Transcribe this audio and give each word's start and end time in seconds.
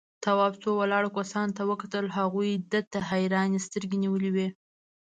تواب 0.23 0.53
څو 0.61 0.69
ولاړو 0.81 1.15
کسانو 1.17 1.55
ته 1.57 1.63
وکتل، 1.71 2.05
هغوی 2.17 2.51
ده 2.71 2.79
ته 2.91 2.99
حيرانې 3.09 3.59
سترگې 3.65 3.97
نيولې 4.03 4.29
وې. 4.35 4.47